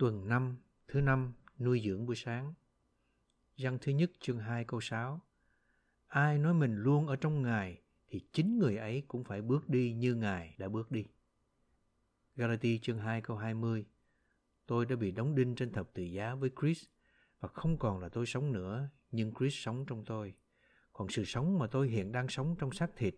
[0.00, 0.56] Tuần 5,
[0.88, 2.54] thứ năm, nuôi dưỡng buổi sáng.
[3.58, 5.20] Văn thứ nhất chương 2 câu 6.
[6.06, 9.92] Ai nói mình luôn ở trong Ngài thì chính người ấy cũng phải bước đi
[9.92, 11.04] như Ngài đã bước đi.
[12.36, 13.84] Galati chương 2 câu 20.
[14.66, 16.84] Tôi đã bị đóng đinh trên thập tự giá với Chris
[17.40, 20.34] và không còn là tôi sống nữa, nhưng Chris sống trong tôi.
[20.92, 23.14] Còn sự sống mà tôi hiện đang sống trong xác thịt,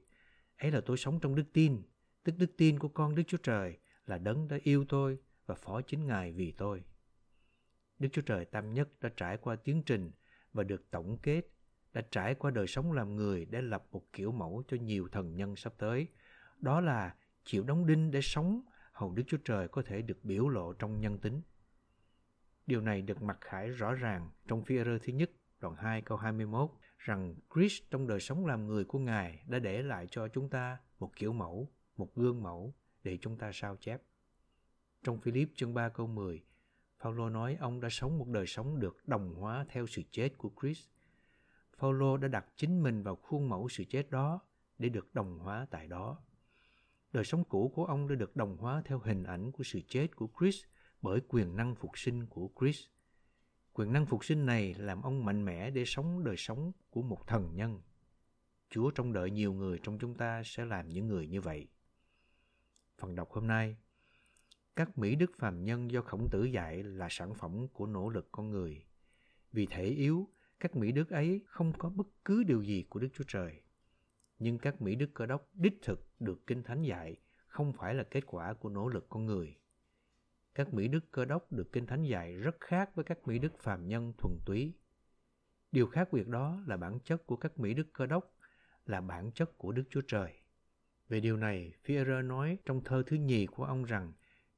[0.59, 1.83] ấy là tôi sống trong đức tin,
[2.25, 5.81] tức đức tin của con Đức Chúa Trời là đấng đã yêu tôi và phó
[5.81, 6.85] chính Ngài vì tôi.
[7.99, 10.11] Đức Chúa Trời Tam Nhất đã trải qua tiến trình
[10.53, 11.43] và được tổng kết,
[11.93, 15.37] đã trải qua đời sống làm người để lập một kiểu mẫu cho nhiều thần
[15.37, 16.09] nhân sắp tới.
[16.59, 20.49] Đó là chịu đóng đinh để sống hầu Đức Chúa Trời có thể được biểu
[20.49, 21.43] lộ trong nhân tính.
[22.67, 25.31] Điều này được mặc khải rõ ràng trong phi rơ thứ nhất
[25.61, 29.83] đoạn 2 câu 21 rằng Christ trong đời sống làm người của Ngài đã để
[29.83, 34.03] lại cho chúng ta một kiểu mẫu, một gương mẫu để chúng ta sao chép.
[35.05, 36.43] Trong Philip chương 3 câu 10,
[37.01, 40.51] Paulo nói ông đã sống một đời sống được đồng hóa theo sự chết của
[40.61, 40.89] Christ.
[41.79, 44.41] Paulo đã đặt chính mình vào khuôn mẫu sự chết đó
[44.79, 46.19] để được đồng hóa tại đó.
[47.13, 50.17] Đời sống cũ của ông đã được đồng hóa theo hình ảnh của sự chết
[50.17, 50.65] của Christ
[51.03, 52.87] bởi quyền năng phục sinh của Christ.
[53.73, 57.27] Quyền năng phục sinh này làm ông mạnh mẽ để sống đời sống của một
[57.27, 57.81] thần nhân.
[58.71, 61.69] Chúa trông đợi nhiều người trong chúng ta sẽ làm những người như vậy.
[62.99, 63.77] Phần đọc hôm nay
[64.77, 68.29] các mỹ đức phàm nhân do khổng tử dạy là sản phẩm của nỗ lực
[68.33, 68.85] con người.
[69.53, 70.29] Vì thể yếu,
[70.61, 73.63] các mỹ đức ấy không có bất cứ điều gì của Đức Chúa Trời.
[74.39, 78.05] Nhưng các mỹ đức cơ đốc đích thực được Kinh Thánh dạy không phải là
[78.05, 79.57] kết quả của nỗ lực con người.
[80.55, 83.59] Các mỹ đức cơ đốc được Kinh Thánh dạy rất khác với các mỹ đức
[83.59, 84.75] phàm nhân thuần túy.
[85.73, 88.37] Điều khác biệt đó là bản chất của các mỹ đức cơ đốc
[88.87, 90.33] là bản chất của Đức Chúa Trời.
[91.09, 94.13] Về điều này, Führer nói trong thơ thứ nhì của ông rằng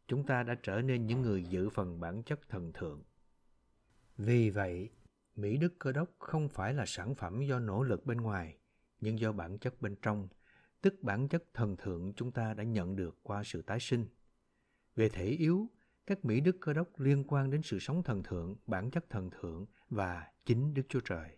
[0.08, 3.02] chúng ta đã trở nên những người giữ phần bản chất thần thượng.
[4.16, 4.90] Vì vậy,
[5.36, 8.58] Mỹ Đức Cơ đốc không phải là sản phẩm do nỗ lực bên ngoài,
[9.00, 10.28] nhưng do bản chất bên trong,
[10.80, 14.06] tức bản chất thần thượng chúng ta đã nhận được qua sự tái sinh.
[14.96, 15.70] Về thể yếu,
[16.06, 19.30] các Mỹ Đức Cơ đốc liên quan đến sự sống thần thượng, bản chất thần
[19.30, 21.36] thượng và chính Đức Chúa Trời.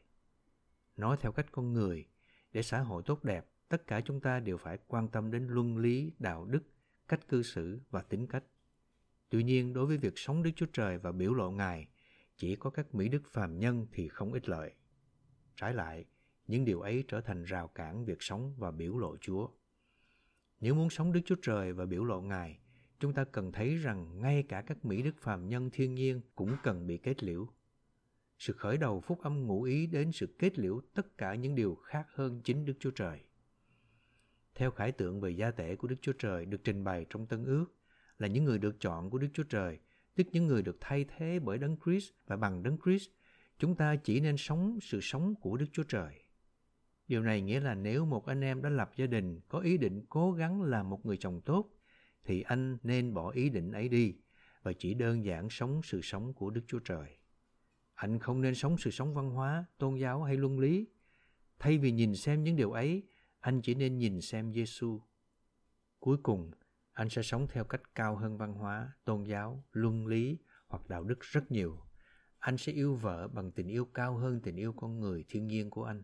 [0.96, 2.08] Nói theo cách con người,
[2.52, 5.78] để xã hội tốt đẹp, tất cả chúng ta đều phải quan tâm đến luân
[5.78, 6.62] lý, đạo đức,
[7.08, 8.44] cách cư xử và tính cách.
[9.28, 11.88] Tuy nhiên, đối với việc sống Đức Chúa Trời và biểu lộ Ngài,
[12.36, 14.74] chỉ có các mỹ đức phàm nhân thì không ích lợi.
[15.56, 16.04] Trái lại,
[16.46, 19.48] những điều ấy trở thành rào cản việc sống và biểu lộ Chúa.
[20.60, 22.58] Nếu muốn sống Đức Chúa Trời và biểu lộ Ngài,
[22.98, 26.56] chúng ta cần thấy rằng ngay cả các mỹ đức phàm nhân thiên nhiên cũng
[26.62, 27.48] cần bị kết liễu.
[28.38, 31.74] Sự khởi đầu phúc âm ngụ ý đến sự kết liễu tất cả những điều
[31.74, 33.20] khác hơn chính Đức Chúa Trời.
[34.54, 37.44] Theo khải tượng về gia tể của Đức Chúa Trời được trình bày trong Tân
[37.44, 37.66] Ước,
[38.18, 39.78] là những người được chọn của Đức Chúa Trời,
[40.14, 43.10] tức những người được thay thế bởi Đấng Christ và bằng Đấng Christ,
[43.58, 46.22] chúng ta chỉ nên sống sự sống của Đức Chúa Trời.
[47.08, 50.02] Điều này nghĩa là nếu một anh em đã lập gia đình có ý định
[50.08, 51.70] cố gắng làm một người chồng tốt,
[52.24, 54.14] thì anh nên bỏ ý định ấy đi
[54.62, 57.16] và chỉ đơn giản sống sự sống của Đức Chúa Trời.
[57.94, 60.86] Anh không nên sống sự sống văn hóa, tôn giáo hay luân lý.
[61.58, 63.02] Thay vì nhìn xem những điều ấy,
[63.40, 65.00] anh chỉ nên nhìn xem Giêsu.
[66.00, 66.50] Cuối cùng,
[66.96, 71.04] anh sẽ sống theo cách cao hơn văn hóa, tôn giáo, luân lý hoặc đạo
[71.04, 71.78] đức rất nhiều.
[72.38, 75.70] Anh sẽ yêu vợ bằng tình yêu cao hơn tình yêu con người thiên nhiên
[75.70, 76.02] của anh.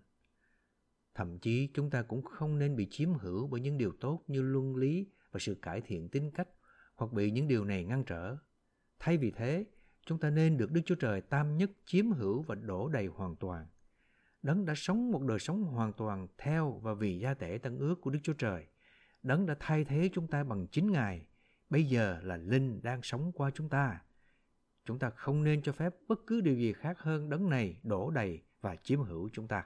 [1.15, 4.43] Thậm chí chúng ta cũng không nên bị chiếm hữu bởi những điều tốt như
[4.43, 6.49] luân lý và sự cải thiện tính cách
[6.95, 8.37] hoặc bị những điều này ngăn trở.
[8.99, 9.65] Thay vì thế,
[10.07, 13.37] chúng ta nên được Đức Chúa Trời tam nhất chiếm hữu và đổ đầy hoàn
[13.37, 13.67] toàn.
[14.43, 18.01] Đấng đã sống một đời sống hoàn toàn theo và vì gia tể tân ước
[18.01, 18.67] của Đức Chúa Trời
[19.23, 21.27] Đấng đã thay thế chúng ta bằng chính Ngài.
[21.71, 24.01] Bây giờ là Linh đang sống qua chúng ta.
[24.85, 28.11] Chúng ta không nên cho phép bất cứ điều gì khác hơn đấng này đổ
[28.11, 29.65] đầy và chiếm hữu chúng ta.